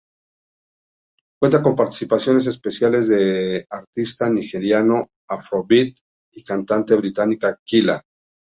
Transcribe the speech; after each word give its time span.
Cuenta 1.39 1.61
con 1.61 1.75
participaciones 1.75 2.47
especiales 2.47 3.07
del 3.07 3.67
artista 3.69 4.31
nigeriano 4.31 5.11
Afrobeat 5.29 5.95
y 6.33 6.39
la 6.39 6.45
cantante 6.47 6.95
británica 6.95 7.55
Kyla. 7.63 8.01